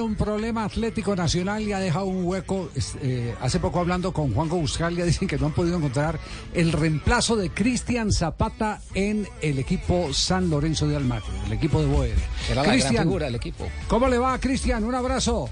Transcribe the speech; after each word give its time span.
un 0.00 0.14
problema 0.14 0.64
Atlético 0.64 1.14
Nacional 1.16 1.62
y 1.62 1.72
ha 1.72 1.78
dejado 1.78 2.06
un 2.06 2.24
hueco. 2.24 2.70
Eh, 3.02 3.34
hace 3.40 3.60
poco 3.60 3.80
hablando 3.80 4.12
con 4.12 4.32
Juanjo 4.34 4.56
Buscalia, 4.56 5.04
dicen 5.06 5.28
que 5.28 5.38
no 5.38 5.46
han 5.46 5.52
podido 5.52 5.76
encontrar 5.76 6.18
el 6.52 6.72
reemplazo 6.72 7.36
de 7.36 7.50
Cristian 7.50 8.12
Zapata 8.12 8.80
en 8.94 9.28
el 9.40 9.58
equipo 9.58 10.12
San 10.12 10.50
Lorenzo 10.50 10.86
de 10.86 10.96
Almagro, 10.96 11.32
el 11.46 11.52
equipo 11.52 11.80
de 11.80 11.86
Boer. 11.86 12.16
Era 12.50 12.62
la 12.62 12.76
gran 12.76 12.96
figura 12.96 13.26
del 13.26 13.34
equipo. 13.36 13.68
¿Cómo 13.88 14.08
le 14.08 14.18
va, 14.18 14.38
Cristian? 14.38 14.84
Un 14.84 14.94
abrazo. 14.94 15.48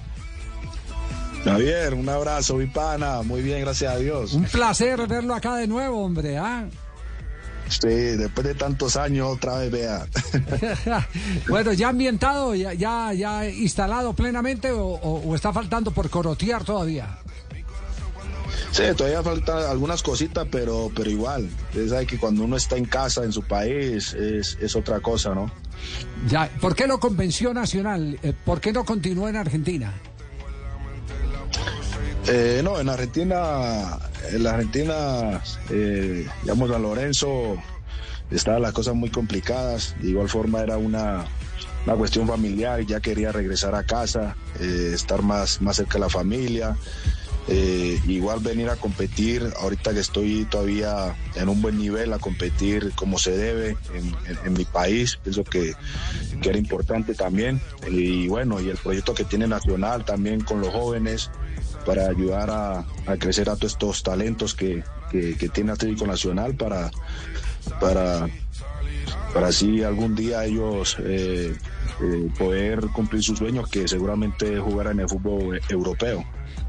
Javier, 1.44 1.94
un 1.94 2.08
abrazo, 2.08 2.56
mi 2.56 2.66
pana. 2.66 3.22
Muy 3.22 3.42
bien, 3.42 3.60
gracias 3.60 3.92
a 3.92 3.98
Dios. 3.98 4.34
Un 4.34 4.44
placer 4.44 5.06
verlo 5.08 5.34
acá 5.34 5.56
de 5.56 5.66
nuevo, 5.66 6.04
hombre. 6.04 6.38
¿ah? 6.38 6.66
Sí, 7.80 7.88
después 7.88 8.46
de 8.46 8.54
tantos 8.54 8.96
años 8.96 9.28
otra 9.28 9.58
vez 9.58 9.70
vea. 9.70 10.06
bueno, 11.48 11.72
ya 11.72 11.88
ambientado, 11.88 12.54
ya, 12.54 12.74
ya, 12.74 13.12
ya 13.12 13.48
instalado 13.48 14.12
plenamente 14.12 14.70
o, 14.72 15.34
está 15.34 15.52
faltando 15.52 15.90
por 15.90 16.10
corotear 16.10 16.64
todavía. 16.64 17.18
Sí, 18.70 18.84
todavía 18.96 19.22
faltan 19.22 19.58
algunas 19.64 20.02
cositas, 20.02 20.46
pero, 20.50 20.90
pero 20.94 21.10
igual. 21.10 21.48
Usted 21.68 21.88
sabe 21.88 22.06
que 22.06 22.18
cuando 22.18 22.44
uno 22.44 22.56
está 22.56 22.76
en 22.76 22.86
casa, 22.86 23.24
en 23.24 23.32
su 23.32 23.42
país, 23.42 24.14
es, 24.14 24.56
es 24.60 24.76
otra 24.76 25.00
cosa, 25.00 25.34
¿no? 25.34 25.50
Ya, 26.28 26.48
¿por 26.60 26.74
qué 26.74 26.86
no 26.86 26.98
convenció 27.00 27.52
Nacional? 27.52 28.18
Eh, 28.22 28.32
¿Por 28.44 28.60
qué 28.60 28.72
no 28.72 28.84
continúa 28.84 29.28
en 29.28 29.36
Argentina? 29.36 29.92
Eh, 32.28 32.60
no, 32.62 32.78
en 32.78 32.88
Argentina, 32.88 33.98
en 34.32 34.42
la 34.42 34.54
Argentina, 34.54 35.42
eh, 35.70 36.26
digamos, 36.42 36.70
a 36.70 36.78
Lorenzo 36.78 37.56
estaban 38.30 38.62
las 38.62 38.72
cosas 38.72 38.94
muy 38.94 39.10
complicadas. 39.10 39.94
De 40.00 40.10
igual 40.10 40.28
forma 40.28 40.60
era 40.60 40.78
una, 40.78 41.26
una 41.86 41.96
cuestión 41.96 42.26
familiar, 42.26 42.80
ya 42.82 43.00
quería 43.00 43.32
regresar 43.32 43.74
a 43.74 43.84
casa, 43.84 44.36
eh, 44.60 44.92
estar 44.94 45.22
más, 45.22 45.60
más 45.60 45.76
cerca 45.76 45.94
de 45.94 46.00
la 46.00 46.08
familia. 46.08 46.76
Eh, 47.48 48.00
igual 48.06 48.38
venir 48.38 48.70
a 48.70 48.76
competir, 48.76 49.52
ahorita 49.60 49.92
que 49.92 49.98
estoy 49.98 50.44
todavía 50.44 51.16
en 51.34 51.48
un 51.48 51.60
buen 51.60 51.76
nivel, 51.76 52.12
a 52.12 52.20
competir 52.20 52.92
como 52.94 53.18
se 53.18 53.36
debe 53.36 53.76
en, 54.44 54.52
mi 54.52 54.64
país, 54.64 55.18
pienso 55.20 55.42
que, 55.42 55.74
que, 56.40 56.48
era 56.48 56.56
importante 56.56 57.14
también. 57.14 57.60
Y 57.90 58.28
bueno, 58.28 58.60
y 58.60 58.68
el 58.68 58.76
proyecto 58.76 59.12
que 59.12 59.24
tiene 59.24 59.48
Nacional 59.48 60.04
también 60.04 60.40
con 60.42 60.60
los 60.60 60.70
jóvenes, 60.70 61.32
para 61.84 62.08
ayudar 62.08 62.50
a, 62.50 62.84
crecer 63.18 63.50
a 63.50 63.56
todos 63.56 63.72
estos 63.72 64.02
talentos 64.02 64.54
que, 64.54 64.82
tiene 65.52 65.72
Atlético 65.72 66.06
Nacional 66.06 66.54
para, 66.54 66.90
para, 67.78 68.28
para 69.34 69.48
así 69.48 69.82
algún 69.82 70.14
día 70.14 70.46
ellos 70.46 70.96
eh, 71.00 71.54
eh, 72.00 72.28
poder 72.38 72.80
cumplir 72.94 73.22
sus 73.22 73.38
sueños 73.38 73.68
que 73.68 73.86
seguramente 73.86 74.58
jugar 74.58 74.86
en 74.88 75.00
el 75.00 75.08
fútbol 75.08 75.60
europeo. 75.68 76.24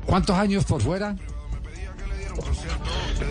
¿Cuántos 0.06 0.36
años 0.38 0.66
por 0.66 0.81
fuera? 0.81 1.16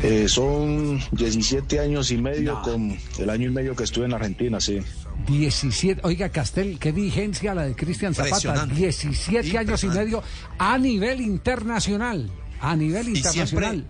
Eh, 0.03 0.29
son 0.29 1.01
17 1.13 1.79
años 1.81 2.11
y 2.11 2.19
medio 2.19 2.61
con 2.63 2.97
el 3.19 3.31
año 3.31 3.49
y 3.49 3.53
medio 3.53 3.77
que 3.77 3.85
estuve 3.85 4.07
en 4.07 4.15
Argentina, 4.15 4.61
sí. 4.61 4.81
17, 5.27 6.01
oiga 6.05 6.29
Castel, 6.31 6.79
qué 6.79 6.93
vigencia 6.93 7.55
la 7.55 7.63
de 7.63 7.75
Cristian 7.75 8.15
Zapata, 8.15 8.67
17 8.67 9.59
años 9.59 9.85
y 9.85 9.89
medio 9.89 10.23
a 10.59 10.79
nivel 10.79 11.21
internacional, 11.21 12.31
a 12.61 12.77
nivel 12.77 13.09
internacional. 13.17 13.87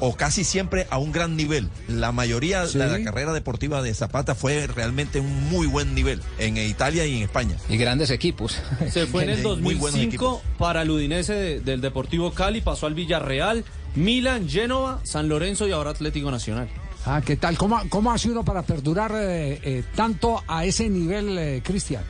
o 0.00 0.16
casi 0.16 0.42
siempre 0.42 0.86
a 0.90 0.98
un 0.98 1.12
gran 1.12 1.36
nivel. 1.36 1.68
La 1.86 2.10
mayoría 2.10 2.66
de 2.66 2.86
la 2.86 3.02
carrera 3.04 3.32
deportiva 3.32 3.82
de 3.82 3.94
Zapata 3.94 4.34
fue 4.34 4.66
realmente 4.66 5.20
un 5.20 5.48
muy 5.48 5.66
buen 5.66 5.94
nivel 5.94 6.20
en 6.38 6.56
Italia 6.56 7.06
y 7.06 7.18
en 7.18 7.22
España. 7.22 7.56
Y 7.68 7.76
grandes 7.76 8.10
equipos. 8.10 8.58
Se 8.90 9.06
fue 9.06 9.24
en 9.24 9.30
el 9.30 9.42
2005 9.42 10.42
para 10.58 10.82
el 10.82 10.90
Udinese 10.90 11.60
del 11.60 11.80
Deportivo 11.80 12.32
Cali, 12.32 12.60
pasó 12.60 12.86
al 12.86 12.94
Villarreal, 12.94 13.64
Milan, 13.94 14.48
Génova, 14.48 15.00
San 15.04 15.28
Lorenzo 15.28 15.68
y 15.68 15.72
ahora 15.72 15.90
Atlético 15.90 16.30
Nacional. 16.30 16.68
Ah, 17.04 17.20
¿qué 17.20 17.36
tal? 17.36 17.58
¿Cómo, 17.58 17.80
cómo 17.88 18.12
ha 18.12 18.18
sido 18.18 18.44
para 18.44 18.62
perdurar 18.62 19.12
eh, 19.14 19.60
eh, 19.62 19.82
tanto 19.96 20.42
a 20.46 20.64
ese 20.64 20.88
nivel, 20.88 21.36
eh, 21.38 21.62
Cristian? 21.64 22.04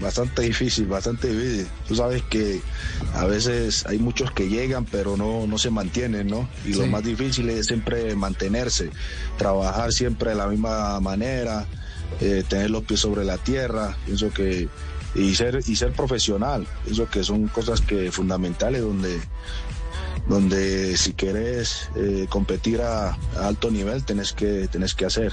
bastante 0.00 0.42
difícil, 0.42 0.86
bastante 0.86 1.28
difícil. 1.28 1.68
Tú 1.86 1.94
sabes 1.94 2.22
que 2.22 2.60
a 3.14 3.24
veces 3.24 3.86
hay 3.86 3.98
muchos 3.98 4.32
que 4.32 4.48
llegan 4.48 4.84
pero 4.84 5.16
no, 5.16 5.46
no 5.46 5.58
se 5.58 5.70
mantienen, 5.70 6.26
¿no? 6.26 6.48
Y 6.64 6.74
lo 6.74 6.86
más 6.88 7.04
difícil 7.04 7.48
es 7.50 7.66
siempre 7.66 8.16
mantenerse, 8.16 8.90
trabajar 9.38 9.92
siempre 9.92 10.30
de 10.30 10.36
la 10.36 10.48
misma 10.48 10.98
manera, 10.98 11.66
tener 12.18 12.70
los 12.70 12.82
pies 12.82 12.98
sobre 12.98 13.24
la 13.24 13.38
tierra, 13.38 13.96
pienso 14.06 14.30
que 14.30 14.68
y 15.14 15.34
ser 15.36 15.60
y 15.64 15.76
ser 15.76 15.92
profesional, 15.92 16.66
eso 16.90 17.08
que 17.08 17.22
son 17.22 17.46
cosas 17.46 17.80
que 17.80 18.10
fundamentales 18.10 18.82
donde 18.82 19.20
donde 20.28 20.96
si 20.96 21.12
quieres 21.12 21.90
eh, 21.96 22.26
competir 22.28 22.80
a, 22.80 23.18
alto 23.36 23.70
nivel 23.70 24.04
tenés 24.04 24.32
que, 24.32 24.68
tenés 24.68 24.94
que 24.94 25.04
hacer. 25.06 25.32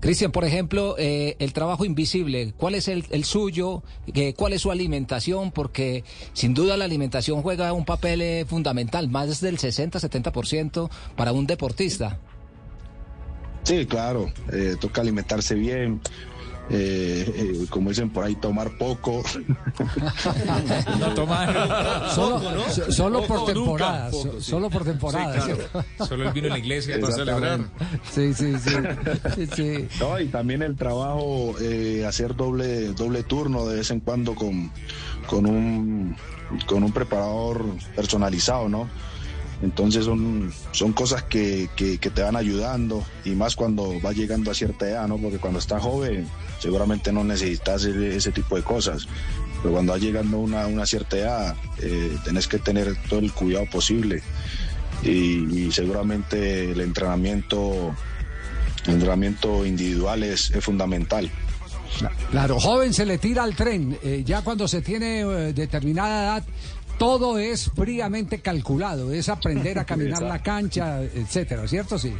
Cristian, 0.00 0.32
por 0.32 0.44
ejemplo, 0.46 0.96
eh, 0.98 1.36
el 1.40 1.52
trabajo 1.52 1.84
invisible, 1.84 2.54
¿cuál 2.56 2.74
es 2.74 2.88
el, 2.88 3.24
suyo? 3.24 3.82
Eh, 4.14 4.32
¿Cuál 4.32 4.54
es 4.54 4.62
su 4.62 4.70
alimentación? 4.70 5.52
Porque 5.52 6.04
sin 6.32 6.54
duda 6.54 6.78
la 6.78 6.86
alimentación 6.86 7.42
juega 7.42 7.74
un 7.74 7.84
papel 7.84 8.46
fundamental, 8.46 9.10
más 9.10 9.42
del 9.42 9.58
60-70% 9.58 10.88
para 11.16 11.32
un 11.32 11.46
deportista. 11.46 12.18
Sí, 13.62 13.84
claro, 13.84 14.32
toca 14.80 15.02
alimentarse 15.02 15.54
bien, 15.54 16.00
eh, 16.72 17.32
eh, 17.34 17.66
como 17.68 17.88
dicen 17.88 18.10
por 18.10 18.24
ahí, 18.24 18.36
tomar 18.36 18.76
poco. 18.78 19.22
no 21.00 21.14
tomar. 21.14 22.10
Solo, 22.90 23.26
por 23.26 23.44
temporada. 23.46 24.10
Solo 24.38 24.70
por 24.70 24.84
temporada. 24.84 25.46
Solo 26.06 26.28
el 26.28 26.32
vino 26.32 26.46
en 26.46 26.52
la 26.52 26.58
iglesia 26.58 27.00
para 27.00 27.12
celebrar. 27.12 27.60
Sí, 28.12 28.32
sí, 28.34 28.54
sí. 28.58 29.88
No, 29.98 30.20
y 30.20 30.26
también 30.26 30.62
el 30.62 30.76
trabajo, 30.76 31.54
eh, 31.60 32.04
hacer 32.06 32.36
doble, 32.36 32.92
doble 32.92 33.24
turno 33.24 33.66
de 33.66 33.76
vez 33.76 33.90
en 33.90 34.00
cuando 34.00 34.34
con, 34.34 34.70
con, 35.26 35.46
un, 35.46 36.16
con 36.66 36.84
un 36.84 36.92
preparador 36.92 37.64
personalizado, 37.96 38.68
¿no? 38.68 38.88
Entonces 39.62 40.06
son, 40.06 40.52
son 40.72 40.92
cosas 40.92 41.22
que, 41.24 41.68
que, 41.76 41.98
te 41.98 42.22
van 42.22 42.36
ayudando 42.36 43.04
y 43.24 43.30
más 43.30 43.56
cuando 43.56 44.00
vas 44.00 44.16
llegando 44.16 44.50
a 44.50 44.54
cierta 44.54 44.88
edad, 44.88 45.06
¿no? 45.06 45.18
Porque 45.18 45.38
cuando 45.38 45.58
estás 45.58 45.82
joven 45.82 46.26
seguramente 46.58 47.12
no 47.12 47.24
necesitas 47.24 47.84
ese, 47.84 48.32
tipo 48.32 48.56
de 48.56 48.62
cosas. 48.62 49.06
Pero 49.58 49.74
cuando 49.74 49.92
vas 49.92 50.00
llegando 50.00 50.38
a 50.38 50.40
una, 50.40 50.66
una, 50.66 50.86
cierta 50.86 51.18
edad, 51.18 51.56
eh, 51.78 52.16
tenés 52.24 52.48
que 52.48 52.58
tener 52.58 52.96
todo 53.08 53.20
el 53.20 53.32
cuidado 53.32 53.66
posible. 53.70 54.22
Y, 55.02 55.70
seguramente 55.72 56.72
el 56.72 56.80
entrenamiento, 56.80 57.94
el 58.86 58.94
entrenamiento 58.94 59.64
individual 59.64 60.22
es, 60.22 60.52
fundamental. 60.60 61.30
Claro, 62.30 62.60
joven 62.60 62.94
se 62.94 63.04
le 63.04 63.18
tira 63.18 63.42
al 63.42 63.56
tren. 63.56 63.98
Eh, 64.02 64.22
ya 64.24 64.42
cuando 64.42 64.68
se 64.68 64.80
tiene 64.80 65.20
eh, 65.20 65.52
determinada 65.52 66.22
edad, 66.22 66.44
todo 67.00 67.38
es 67.38 67.70
fríamente 67.74 68.42
calculado, 68.42 69.10
es 69.10 69.30
aprender 69.30 69.78
a 69.78 69.86
caminar 69.86 70.20
la 70.20 70.42
cancha, 70.42 71.00
etcétera, 71.02 71.66
¿cierto? 71.66 71.98
Sí. 71.98 72.12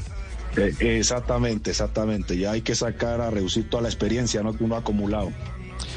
Eh, 0.56 0.74
exactamente, 0.80 1.68
exactamente. 1.72 2.38
Ya 2.38 2.52
hay 2.52 2.62
que 2.62 2.74
sacar 2.74 3.20
a 3.20 3.28
reducir 3.28 3.68
toda 3.68 3.82
la 3.82 3.90
experiencia 3.90 4.42
¿no? 4.42 4.56
que 4.56 4.64
uno 4.64 4.76
ha 4.76 4.78
acumulado. 4.78 5.32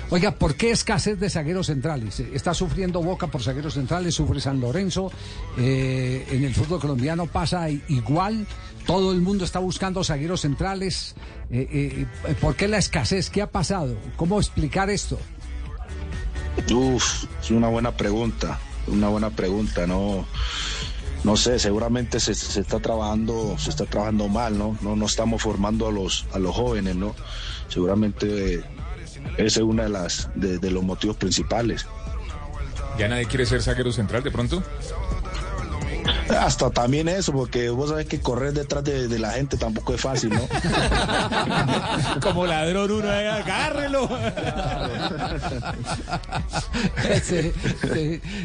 Oiga, 0.09 0.35
¿por 0.35 0.55
qué 0.55 0.71
escasez 0.71 1.17
de 1.17 1.29
zagueros 1.29 1.67
centrales? 1.67 2.19
Está 2.19 2.53
sufriendo 2.53 3.01
Boca 3.01 3.27
por 3.27 3.41
zagueros 3.41 3.75
centrales, 3.75 4.15
sufre 4.15 4.41
San 4.41 4.59
Lorenzo. 4.59 5.09
Eh, 5.57 6.27
en 6.31 6.43
el 6.43 6.53
fútbol 6.53 6.81
colombiano 6.81 7.25
pasa 7.27 7.69
igual. 7.69 8.45
Todo 8.85 9.13
el 9.13 9.21
mundo 9.21 9.45
está 9.45 9.59
buscando 9.59 10.03
zagueros 10.03 10.41
centrales. 10.41 11.15
Eh, 11.49 12.05
¿Por 12.41 12.57
qué 12.57 12.67
la 12.67 12.79
escasez? 12.79 13.29
¿Qué 13.29 13.41
ha 13.41 13.49
pasado? 13.49 13.95
¿Cómo 14.17 14.41
explicar 14.41 14.89
esto? 14.89 15.17
Uf, 16.69 17.23
es 17.41 17.49
una 17.49 17.69
buena 17.69 17.95
pregunta 17.95 18.59
una 18.87 19.09
buena 19.09 19.29
pregunta, 19.29 19.87
no, 19.87 20.25
no 21.23 21.37
sé, 21.37 21.59
seguramente 21.59 22.19
se, 22.19 22.31
está 22.31 22.79
trabajando, 22.79 23.55
se 23.57 23.69
está 23.69 23.85
trabajando 23.85 24.27
mal, 24.27 24.57
¿no? 24.57 24.77
No, 24.81 24.95
no 24.95 25.05
estamos 25.05 25.41
formando 25.41 25.87
a 25.87 25.91
los, 25.91 26.25
a 26.33 26.39
los 26.39 26.55
jóvenes, 26.55 26.95
¿no? 26.95 27.15
Seguramente 27.69 28.63
ese 29.37 29.45
es 29.45 29.57
uno 29.57 29.83
de 29.83 29.89
las 29.89 30.29
de, 30.35 30.71
los 30.71 30.83
motivos 30.83 31.15
principales. 31.15 31.85
¿Ya 32.97 33.07
nadie 33.07 33.25
quiere 33.25 33.45
ser 33.45 33.61
zaguero 33.61 33.91
central 33.91 34.23
de 34.23 34.31
pronto? 34.31 34.63
Hasta 36.29 36.69
también 36.69 37.07
eso, 37.07 37.31
porque 37.31 37.69
vos 37.69 37.89
sabés 37.89 38.07
que 38.07 38.19
correr 38.19 38.53
detrás 38.53 38.83
de, 38.83 39.19
la 39.19 39.31
gente 39.31 39.57
tampoco 39.57 39.93
es 39.93 40.01
fácil, 40.01 40.31
¿no? 40.31 40.41
Como 42.21 42.45
ladrón 42.45 42.91
uno, 42.91 43.11
eh, 43.11 43.29
agárrelo. 43.29 44.09
sí, 47.23 47.51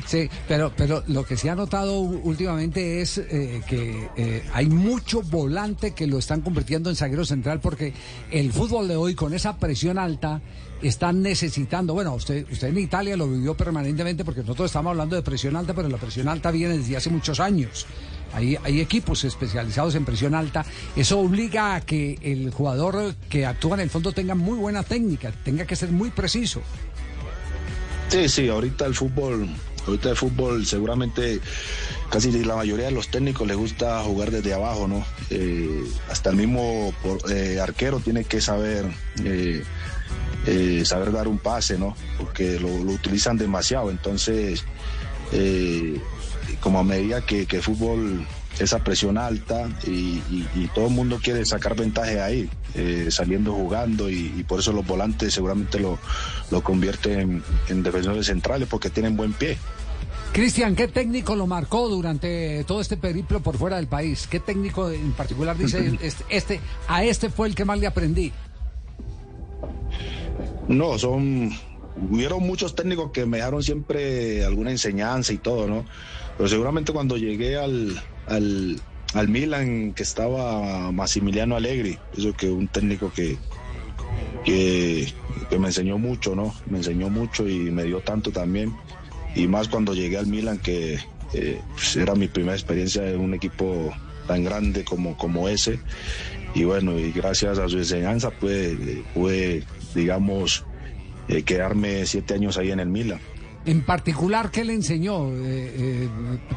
sí, 0.07 0.31
pero, 0.47 0.73
pero 0.77 1.03
lo 1.07 1.25
que 1.25 1.37
se 1.37 1.51
ha 1.51 1.55
notado 1.55 2.01
últimamente 2.01 3.01
es 3.01 3.19
eh, 3.19 3.63
que 3.67 4.09
eh, 4.17 4.45
hay 4.53 4.67
mucho 4.67 5.23
volante 5.23 5.93
que 5.93 6.07
lo 6.07 6.19
están 6.19 6.41
convirtiendo 6.43 6.91
en 6.91 6.97
zaguero 6.97 7.25
central 7.25 7.61
porque 7.61 7.93
el 8.31 8.53
fútbol 8.53 8.89
de 8.89 8.97
hoy 8.97 9.15
con 9.15 9.35
esa 9.35 9.57
presión 9.57 9.99
alta 9.99 10.41
están 10.83 11.23
necesitando, 11.23 11.95
bueno, 11.95 12.15
usted, 12.15 12.47
usted 12.51 12.69
en 12.69 12.79
Italia 12.79 13.17
lo 13.17 13.29
vivió 13.29 13.57
permanentemente 13.57 14.25
porque 14.25 14.41
nosotros 14.43 14.67
estamos 14.67 14.91
hablando 14.91 15.17
de 15.17 15.23
presión 15.23 15.57
alta, 15.57 15.75
pero 15.75 15.89
la 15.89 15.99
presión 15.99 16.29
alta 16.29 16.51
viene 16.51 16.79
desde 16.79 16.97
hace 16.97 17.11
muchos 17.11 17.41
años. 17.41 17.48
Hay, 18.35 18.57
hay 18.63 18.81
equipos 18.81 19.25
especializados 19.25 19.95
en 19.95 20.05
presión 20.05 20.35
alta. 20.35 20.65
Eso 20.95 21.19
obliga 21.19 21.75
a 21.75 21.81
que 21.81 22.19
el 22.23 22.51
jugador 22.51 23.15
que 23.29 23.47
actúa 23.47 23.75
en 23.75 23.81
el 23.81 23.91
fondo 23.91 24.13
tenga 24.13 24.35
muy 24.35 24.59
buena 24.59 24.83
técnica, 24.83 25.33
tenga 25.45 25.67
que 25.67 25.77
ser 25.77 25.91
muy 25.91 26.11
preciso. 26.11 26.63
Sí, 28.09 28.29
sí, 28.29 28.49
ahorita 28.49 28.87
el 28.87 28.95
fútbol, 28.95 29.49
ahorita 29.87 30.11
el 30.11 30.17
fútbol 30.17 30.65
seguramente 30.65 31.41
casi 32.09 32.33
la 32.45 32.57
mayoría 32.57 32.87
de 32.87 32.93
los 32.93 33.09
técnicos 33.09 33.47
les 33.47 33.57
gusta 33.57 34.03
jugar 34.03 34.31
desde 34.31 34.55
abajo, 34.55 34.89
¿no? 34.89 35.05
Eh, 35.29 35.85
hasta 36.11 36.31
el 36.31 36.37
mismo 36.37 36.95
eh, 37.31 37.59
arquero 37.61 38.01
tiene 38.01 38.25
que 38.25 38.41
saber 38.41 38.87
eh, 39.25 39.63
saber 40.87 41.13
dar 41.13 41.29
un 41.29 41.39
pase, 41.39 41.79
¿no? 41.79 41.95
Porque 42.17 42.59
lo, 42.59 42.69
utilizan 42.69 43.37
demasiado. 43.37 43.91
Entonces, 43.91 44.65
como 46.61 46.79
a 46.79 46.85
medida 46.85 47.21
que, 47.21 47.47
el 47.51 47.63
fútbol 47.63 48.27
esa 48.59 48.83
presión 48.83 49.19
alta 49.19 49.69
y, 49.87 50.21
todo 50.75 50.89
el 50.89 50.93
mundo 50.93 51.21
quiere 51.23 51.45
sacar 51.45 51.77
ventaja 51.77 52.25
ahí, 52.25 52.49
eh, 52.75 53.09
saliendo 53.11 53.53
jugando 53.53 54.11
y, 54.11 54.45
por 54.47 54.61
eso 54.61 54.73
los 54.73 54.87
volantes 54.87 55.35
seguramente 55.35 55.79
lo, 55.79 55.99
lo 56.51 56.63
convierten 56.63 57.43
en, 57.69 57.83
defensores 57.83 58.27
centrales 58.27 58.69
porque 58.69 58.91
tienen 58.91 59.17
buen 59.17 59.33
pie. 59.33 59.57
Cristian, 60.33 60.77
¿qué 60.77 60.89
técnico 60.89 61.35
lo 61.35 61.47
marcó 61.47 61.89
durante 61.89 62.63
todo 62.65 62.81
este 62.81 62.97
periplo 62.97 63.41
por 63.41 63.57
fuera 63.57 63.77
del 63.77 63.87
país? 63.87 64.27
¿Qué 64.31 64.41
técnico 64.41 64.91
en 64.91 65.13
particular 65.13 65.57
dice 65.57 65.99
este, 66.03 66.25
este 66.29 66.61
a 66.87 67.03
este 67.05 67.31
fue 67.31 67.49
el 67.49 67.55
que 67.55 67.65
más 67.65 67.79
le 67.79 67.87
aprendí? 67.87 68.33
No, 70.69 70.99
son. 70.99 71.51
Hubieron 72.11 72.43
muchos 72.47 72.75
técnicos 72.75 73.11
que 73.11 73.27
me 73.27 73.39
dejaron 73.39 73.63
siempre 73.63 74.45
alguna 74.45 74.71
enseñanza 74.71 75.33
y 75.33 75.39
todo, 75.39 75.67
¿no? 75.67 75.85
Pero 76.37 76.49
seguramente 76.49 76.93
cuando 76.93 77.17
llegué 77.17 77.57
al, 77.57 78.01
al, 78.27 78.81
al 79.15 79.29
Milan, 79.29 79.93
que 79.95 80.03
estaba 80.03 80.93
Massimiliano 80.93 81.57
Allegri, 81.57 81.99
eso 82.17 82.33
que 82.35 82.49
un 82.49 82.69
técnico 82.69 83.13
que, 83.13 83.39
que, 84.45 85.13
me 85.59 85.69
enseñó 85.69 85.99
mucho, 85.99 86.35
¿no? 86.35 86.55
Me 86.67 86.79
enseñó 86.79 87.09
mucho 87.11 87.49
y 87.49 87.71
me 87.71 87.85
dio 87.85 88.01
tanto 88.01 88.31
también. 88.31 88.75
Y 89.35 89.47
más 89.47 89.69
cuando 89.69 89.95
llegué 89.95 90.19
al 90.19 90.27
Milan, 90.27 90.59
que 90.59 90.99
eh, 91.33 91.61
pues, 91.75 91.97
era 91.97 92.15
mi 92.15 92.29
primera 92.29 92.55
experiencia 92.55 93.09
en 93.09 93.21
un 93.21 93.35
equipo 93.35 93.93
tan 94.27 94.45
grande 94.45 94.85
como, 94.85 95.17
como 95.17 95.49
ese. 95.49 95.81
Y 96.55 96.65
bueno, 96.65 96.99
y 96.99 97.13
gracias 97.13 97.59
a 97.59 97.69
su 97.69 97.79
enseñanza, 97.79 98.31
pues, 98.31 98.77
pude 99.15 99.65
digamos, 99.95 100.65
eh, 101.29 101.43
quedarme 101.43 102.07
siete 102.07 102.35
años 102.35 102.57
ahí 102.57 102.71
en 102.71 102.81
el 102.81 102.89
Milan. 102.89 103.21
En 103.67 103.83
particular, 103.83 104.51
¿qué 104.51 104.65
le 104.65 104.73
enseñó? 104.73 105.29
Eh, 105.29 105.37
eh, 105.45 106.09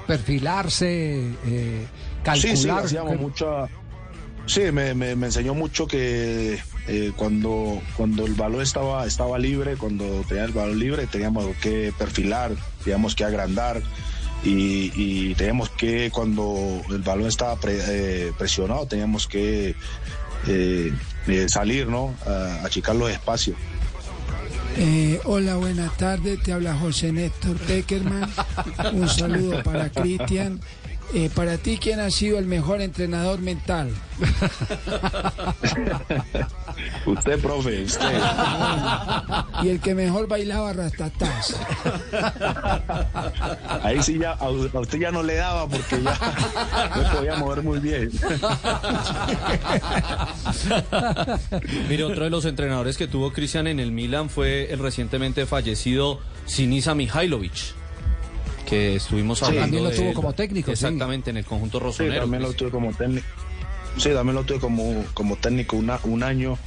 ¿Perfilarse? 0.08 1.32
¿Calcular? 2.24 2.58
Sí, 2.58 2.64
sí, 2.64 2.70
hacíamos 2.70 3.20
mucha... 3.20 3.68
Sí, 4.46 4.72
me, 4.72 4.94
me, 4.94 5.12
enseñó 5.12 5.54
mucho 5.54 5.88
que 5.88 6.58
cuando, 7.16 7.82
cuando 7.96 8.26
el 8.26 8.34
balón 8.34 8.62
estaba, 8.62 9.06
estaba 9.06 9.38
libre, 9.38 9.76
cuando 9.76 10.24
tenía 10.28 10.46
el 10.46 10.52
balón 10.52 10.80
libre, 10.80 11.06
teníamos 11.06 11.56
que 11.58 11.94
perfilar, 11.98 12.52
teníamos 12.84 13.14
que 13.14 13.24
agrandar 13.24 13.82
y, 14.44 15.36
teníamos 15.36 15.70
que, 15.70 16.10
cuando 16.12 16.82
el 16.90 17.02
balón 17.02 17.28
estaba 17.28 17.56
presionado, 18.38 18.88
teníamos 18.88 19.28
que 19.28 19.76
salir, 21.48 21.88
¿no? 21.88 22.14
A, 22.26 22.66
achicar 22.66 22.96
los 22.96 23.12
espacios. 23.12 23.58
Eh, 24.78 25.20
hola, 25.26 25.58
buenas 25.58 25.96
tardes. 25.98 26.42
Te 26.42 26.54
habla 26.54 26.76
José 26.76 27.12
Néstor 27.12 27.58
Peckerman. 27.58 28.30
Un 28.94 29.10
saludo 29.10 29.62
para 29.64 29.90
Cristian. 29.90 30.60
Eh, 31.14 31.30
para 31.36 31.58
ti, 31.58 31.78
¿quién 31.78 32.00
ha 32.00 32.10
sido 32.10 32.40
el 32.40 32.46
mejor 32.46 32.80
entrenador 32.80 33.42
mental? 33.42 33.92
usted, 37.06 37.38
profe, 37.40 37.84
usted. 37.84 38.22
Y 39.62 39.68
el 39.70 39.82
que 39.82 39.94
mejor 39.94 40.30
bailaba 40.30 40.72
rastatás. 40.72 41.60
Ahí 43.84 44.02
sí 44.02 44.20
ya, 44.20 44.32
a 44.32 44.50
usted 44.50 45.00
ya 45.00 45.12
no 45.12 45.22
le 45.22 45.36
daba 45.36 45.68
porque 45.68 46.02
ya 46.02 46.18
no 46.96 47.14
podía 47.14 47.36
mover 47.36 47.62
muy 47.62 47.80
bien. 47.80 48.10
Mire, 51.90 52.06
otro 52.06 52.24
de 52.24 52.30
los 52.30 52.46
entrenadores 52.46 52.98
que 52.98 53.08
tuvo 53.08 53.34
Cristian 53.34 53.68
en 53.68 53.82
el 53.82 53.92
Milan 53.92 54.30
fue 54.30 54.72
el 54.72 54.80
recientemente 54.80 55.46
fallecido 55.46 56.22
Sinisa 56.46 56.96
Mihailovic 56.96 57.81
que 58.72 58.96
estuvimos 58.96 59.44
hablando. 59.44 59.64
también 59.64 59.84
lo 59.84 59.92
tuvo 59.92 60.14
como 60.14 60.34
técnico. 60.34 60.72
Exactamente, 60.72 61.30
en 61.30 61.38
el 61.38 61.46
conjunto 61.46 61.78
rosonero. 61.78 62.16
Sí, 62.16 62.20
también 62.22 62.44
lo 62.44 62.54
tuve 62.54 62.72
como 62.72 62.94
técnico. 62.94 63.28
Sí, 63.98 64.10
también 64.12 64.36
lo 64.36 64.44
tuve 64.46 64.60
como, 64.62 65.04
como 65.14 65.36
técnico 65.36 65.76
una, 65.76 66.00
un 66.06 66.24
año. 66.24 66.58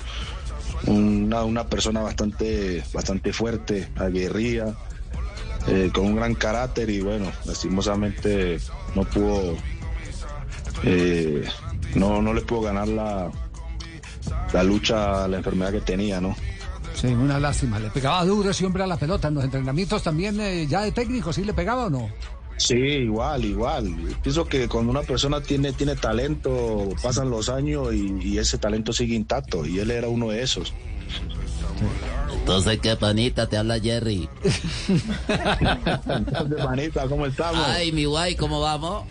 Una, 0.87 1.45
una 1.45 1.67
persona 1.67 2.03
bastante, 2.03 2.85
bastante 2.93 3.33
fuerte, 3.33 3.89
aguerrida, 3.97 4.77
eh, 5.67 5.91
con 5.95 6.05
un 6.05 6.17
gran 6.17 6.35
carácter 6.35 6.91
y 6.91 7.01
bueno, 7.01 7.33
lastimosamente 7.47 8.59
no 8.95 9.05
pudo, 9.05 9.57
eh, 10.83 11.43
no, 11.95 12.21
no 12.21 12.35
le 12.35 12.43
pudo 12.43 12.61
ganar 12.61 12.89
la, 12.89 13.31
la 14.53 14.63
lucha 14.63 15.27
la 15.27 15.39
enfermedad 15.39 15.73
que 15.73 15.81
tenía, 15.81 16.21
¿no? 16.21 16.37
Sí, 17.05 17.13
una 17.13 17.39
lástima. 17.39 17.79
Le 17.79 17.91
pegaba 17.91 18.25
duro 18.25 18.49
ese 18.49 18.65
hombre 18.65 18.83
a 18.83 18.87
la 18.87 18.97
pelota. 18.97 19.29
En 19.29 19.35
los 19.35 19.45
entrenamientos 19.45 20.03
también, 20.03 20.41
eh, 20.41 20.67
ya 20.67 20.81
de 20.81 20.93
técnico, 20.93 21.35
¿sí 21.35 21.45
le 21.45 21.53
pegaba 21.53 21.87
o 21.87 21.91
no? 21.91 22.09
Sí, 22.57 22.77
igual, 22.77 23.45
igual. 23.45 23.95
Pienso 24.23 24.47
que 24.47 24.69
cuando 24.69 24.91
una 24.91 25.03
persona 25.03 25.43
tiene, 25.43 25.73
tiene 25.73 25.97
talento, 25.97 26.89
pasan 27.03 27.29
los 27.29 27.51
años 27.51 27.93
y, 27.93 28.39
ese 28.39 28.57
talento 28.57 28.95
sigue 28.95 29.15
intacto. 29.15 29.67
Y 29.67 29.81
él 29.81 29.91
era 29.91 30.09
uno 30.09 30.31
de 30.31 30.43
esos. 30.43 30.73
Entonces, 32.33 32.81
¿qué 32.81 32.97
panita? 32.97 33.49
Te 33.51 33.59
habla 33.59 33.79
Jerry. 33.79 34.27
Entonces, 35.29 36.65
panita, 36.65 37.07
¿cómo 37.07 37.27
estamos? 37.27 37.67
Ay, 37.67 37.93
mi 37.93 38.07
guay, 38.07 38.35
¿cómo 38.35 38.63
vamos? 38.63 39.05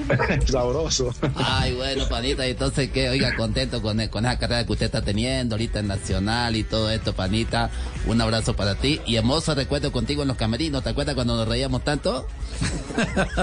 Sabroso. 0.46 1.14
Ay, 1.34 1.74
bueno, 1.74 2.08
panita, 2.08 2.46
entonces 2.46 2.90
qué, 2.90 3.08
oiga, 3.08 3.34
contento 3.36 3.82
con, 3.82 4.06
con 4.08 4.26
esa 4.26 4.38
carrera 4.38 4.64
que 4.64 4.72
usted 4.72 4.86
está 4.86 5.02
teniendo 5.02 5.54
ahorita 5.54 5.80
en 5.80 5.88
Nacional 5.88 6.56
y 6.56 6.64
todo 6.64 6.90
esto, 6.90 7.14
panita. 7.14 7.70
Un 8.06 8.20
abrazo 8.20 8.54
para 8.54 8.74
ti. 8.74 9.00
Y 9.06 9.16
hermoso 9.16 9.54
recuerdo 9.54 9.92
contigo 9.92 10.22
en 10.22 10.28
los 10.28 10.36
camerinos. 10.36 10.82
¿Te 10.82 10.90
acuerdas 10.90 11.14
cuando 11.14 11.36
nos 11.36 11.48
reíamos 11.48 11.84
tanto? 11.84 12.26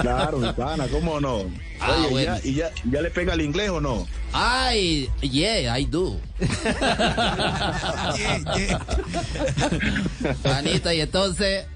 Claro, 0.00 0.38
mi 0.38 0.52
pana, 0.52 0.86
¿cómo 0.88 1.20
no? 1.20 1.44
Ah, 1.80 2.38
¿y, 2.42 2.54
ya, 2.54 2.70
ya, 2.90 3.02
le 3.02 3.10
pega 3.10 3.34
el 3.34 3.40
inglés 3.40 3.70
o 3.70 3.80
no? 3.80 4.06
Ay, 4.32 5.08
yeah, 5.20 5.78
I 5.78 5.86
do. 5.86 6.20
Panita, 10.42 10.94
y 10.94 11.00
entonces, 11.00 11.66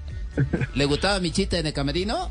¿le 0.73 0.85
gustaba 0.85 1.19
mi 1.19 1.31
chiste 1.31 1.59
en 1.59 1.67
el 1.67 1.73
camerino? 1.73 2.29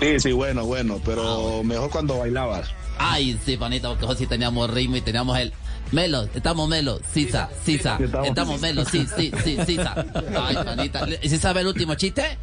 Sí, 0.00 0.20
sí, 0.20 0.32
bueno, 0.32 0.64
bueno, 0.64 1.00
pero 1.04 1.60
ah, 1.60 1.62
mejor 1.64 1.90
cuando 1.90 2.18
bailabas. 2.18 2.70
Ay, 2.98 3.38
sí, 3.44 3.56
panita, 3.56 3.94
porque 3.94 4.16
sí 4.16 4.26
teníamos 4.26 4.70
ritmo 4.70 4.96
y 4.96 5.00
teníamos 5.00 5.38
el... 5.38 5.52
Melo, 5.90 6.28
estamos 6.34 6.68
Melo, 6.68 7.00
Sisa, 7.14 7.48
Sisa, 7.64 7.98
estamos 8.24 8.60
Melo, 8.60 8.84
sí, 8.84 9.06
sí, 9.16 9.32
sí, 9.42 9.56
Sisa. 9.64 10.04
Ay, 10.38 10.56
panita, 10.56 11.06
¿sí 11.22 11.38
sabe 11.38 11.62
el 11.62 11.68
último 11.68 11.94
chiste? 11.94 12.36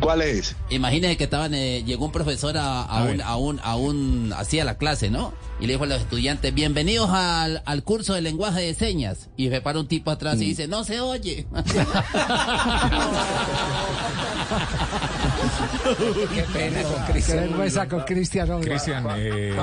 ¿Cuál 0.00 0.22
es? 0.22 0.56
Imagínese 0.70 1.16
que 1.16 1.24
estaban, 1.24 1.54
eh, 1.54 1.82
llegó 1.84 2.06
un 2.06 2.12
profesor 2.12 2.56
a, 2.56 2.82
a, 2.82 3.04
un, 3.04 3.20
a, 3.20 3.36
un, 3.36 3.60
a 3.62 3.76
un, 3.76 4.32
así 4.36 4.58
a 4.58 4.64
la 4.64 4.78
clase, 4.78 5.10
¿no? 5.10 5.34
Y 5.60 5.66
le 5.66 5.72
dijo 5.72 5.82
a 5.84 5.88
los 5.88 6.02
estudiantes, 6.02 6.54
bienvenidos 6.54 7.10
al, 7.10 7.62
al 7.64 7.82
curso 7.82 8.14
de 8.14 8.20
lenguaje 8.20 8.60
de 8.60 8.74
señas. 8.74 9.28
Y 9.36 9.48
se 9.48 9.60
para 9.60 9.80
un 9.80 9.88
tipo 9.88 10.12
atrás 10.12 10.36
y 10.36 10.44
mm. 10.44 10.48
dice, 10.48 10.68
no 10.68 10.84
se 10.84 11.00
oye. 11.00 11.48
Qué 16.34 16.42
pena 16.52 16.82
con 16.82 17.04
Cristian. 17.06 17.48
Qué 17.48 17.54
con 17.88 18.02
Cristian. 18.04 18.60
Cristian, 18.60 19.06
eh, 19.16 19.56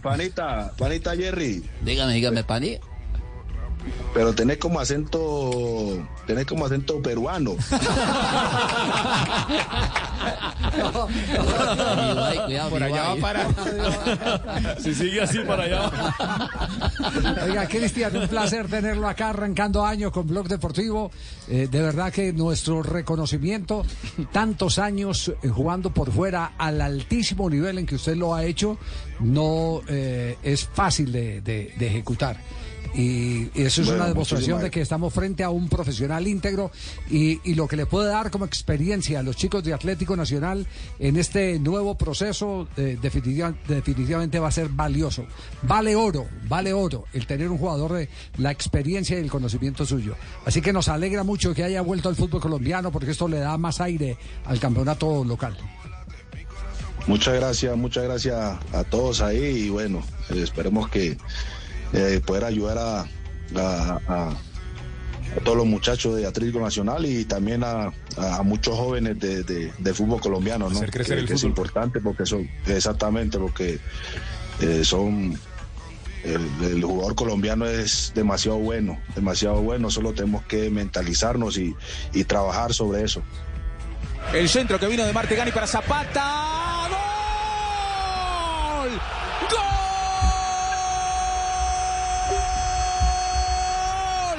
panita, 0.00 0.72
panita 0.78 1.16
Jerry. 1.16 1.64
Dígame, 1.82 2.14
dígame, 2.14 2.44
pani. 2.44 2.78
Pero 4.14 4.32
tenés 4.34 4.58
como 4.58 4.78
acento, 4.78 6.06
tenés 6.26 6.46
como 6.46 6.64
acento 6.64 7.02
peruano. 7.02 7.56
Uruguay, 10.76 12.38
cuidado, 12.46 12.70
Por 12.70 12.82
allá 12.82 13.02
va 13.02 13.16
para. 13.16 13.46
si 14.80 14.94
sigue 14.94 15.20
así, 15.22 15.38
para 15.40 15.64
allá 15.64 15.80
va. 15.88 17.44
Oiga, 17.44 17.66
Cristian, 17.66 18.16
un 18.16 18.28
placer 18.28 18.68
tenerlo 18.68 19.08
acá 19.08 19.30
arrancando 19.30 19.84
años 19.84 20.12
con 20.12 20.26
Blog 20.26 20.48
Deportivo. 20.48 21.10
Eh, 21.48 21.68
de 21.70 21.82
verdad 21.82 22.12
que 22.12 22.32
nuestro 22.32 22.82
reconocimiento, 22.82 23.84
tantos 24.32 24.78
años 24.78 25.32
eh, 25.42 25.48
jugando 25.48 25.90
por 25.90 26.10
fuera 26.10 26.52
al 26.58 26.80
altísimo 26.80 27.48
nivel 27.50 27.78
en 27.78 27.86
que 27.86 27.96
usted 27.96 28.16
lo 28.16 28.34
ha 28.34 28.44
hecho, 28.44 28.78
no 29.20 29.80
eh, 29.88 30.36
es 30.42 30.64
fácil 30.72 31.12
de, 31.12 31.40
de- 31.40 31.72
de 31.78 31.86
ejecutar. 31.86 32.36
Y 32.96 33.50
eso 33.54 33.80
es 33.82 33.88
Bueno, 33.88 34.02
una 34.02 34.08
demostración 34.08 34.60
de 34.62 34.70
que 34.70 34.80
estamos 34.80 35.12
frente 35.12 35.42
a 35.42 35.50
un 35.50 35.68
profesional 35.68 36.28
íntegro 36.28 36.70
y, 37.10 37.40
y 37.50 37.54
lo 37.54 37.66
que 37.66 37.76
le 37.76 37.86
puede 37.86 38.08
dar 38.08 38.30
como 38.30 38.44
experiencia 38.44 39.18
a 39.18 39.22
los 39.24 39.34
chicos 39.36 39.64
de 39.64 39.74
Atlético 39.74 40.14
Nacional 40.14 40.64
en 41.00 41.16
este 41.16 41.58
nuevo 41.58 41.96
proceso 41.96 42.68
eh, 42.76 42.96
definitiva- 43.02 43.52
definitivamente 43.66 44.38
va 44.38 44.46
a 44.48 44.52
ser 44.52 44.68
valioso. 44.68 45.26
Vale 45.62 45.96
oro, 45.96 46.26
vale 46.48 46.72
oro 46.72 47.06
el 47.12 47.26
tener 47.26 47.48
un 47.50 47.58
jugador 47.58 47.94
de 47.94 48.08
la 48.38 48.52
experiencia 48.52 49.18
y 49.18 49.22
el 49.22 49.30
conocimiento 49.30 49.84
suyo. 49.84 50.14
Así 50.46 50.60
que 50.62 50.72
nos 50.72 50.86
alegra 50.88 51.24
mucho 51.24 51.52
que 51.52 51.64
haya 51.64 51.80
vuelto 51.82 52.08
al 52.08 52.14
fútbol 52.14 52.40
colombiano 52.40 52.92
porque 52.92 53.10
esto 53.10 53.26
le 53.26 53.38
da 53.40 53.58
más 53.58 53.80
aire 53.80 54.16
al 54.44 54.60
campeonato 54.60 55.24
local. 55.24 55.56
Muchas 57.06 57.34
gracias, 57.34 57.76
muchas 57.76 58.04
gracias 58.04 58.56
a 58.72 58.84
todos 58.84 59.20
ahí 59.20 59.42
y 59.66 59.68
bueno, 59.68 60.02
eh, 60.30 60.40
esperemos 60.42 60.88
que 60.88 61.18
eh, 61.92 62.20
poder 62.24 62.44
ayudar 62.44 62.78
a, 62.78 63.00
a- 63.60 64.00
a- 64.08 64.30
a 65.36 65.40
todos 65.42 65.56
los 65.56 65.66
muchachos 65.66 66.14
de 66.16 66.26
Atlético 66.26 66.60
Nacional 66.60 67.04
y 67.06 67.24
también 67.24 67.64
a, 67.64 67.92
a 68.16 68.42
muchos 68.44 68.76
jóvenes 68.76 69.18
de, 69.18 69.42
de- 69.42 69.72
de 69.76 69.94
fútbol 69.94 70.20
colombiano, 70.20 70.68
¿no? 70.70 70.76
Hacer 70.76 70.90
crecer 70.90 71.16
que, 71.16 71.20
el 71.22 71.26
que 71.26 71.34
es 71.34 71.40
fútbol. 71.40 71.50
importante 71.50 72.00
porque 72.00 72.24
son, 72.26 72.48
exactamente, 72.66 73.38
porque 73.38 73.80
eh, 74.60 74.84
son 74.84 75.38
el, 76.24 76.48
el 76.62 76.82
jugador 76.84 77.14
colombiano 77.16 77.66
es 77.66 78.12
demasiado 78.14 78.58
bueno, 78.58 78.98
demasiado 79.14 79.60
bueno, 79.60 79.90
solo 79.90 80.12
tenemos 80.14 80.44
que 80.44 80.70
mentalizarnos 80.70 81.58
y, 81.58 81.74
y 82.12 82.24
trabajar 82.24 82.72
sobre 82.72 83.02
eso. 83.02 83.22
El 84.32 84.48
centro 84.48 84.78
que 84.78 84.86
vino 84.86 85.04
de 85.04 85.12
Martegani 85.12 85.50
para 85.52 85.66
Zapata. 85.66 86.73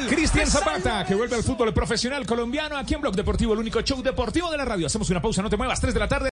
Cristian 0.07 0.47
Zapata, 0.47 1.05
que 1.05 1.15
vuelve 1.15 1.35
al 1.35 1.43
fútbol 1.43 1.73
profesional 1.73 2.25
colombiano 2.25 2.77
aquí 2.77 2.93
en 2.93 3.01
Blog 3.01 3.15
Deportivo, 3.15 3.53
el 3.53 3.59
único 3.59 3.81
show 3.81 4.01
deportivo 4.01 4.51
de 4.51 4.57
la 4.57 4.65
radio. 4.65 4.87
Hacemos 4.87 5.09
una 5.09 5.21
pausa, 5.21 5.41
no 5.41 5.49
te 5.49 5.57
muevas, 5.57 5.79
3 5.79 5.93
de 5.93 5.99
la 5.99 6.07
tarde. 6.07 6.23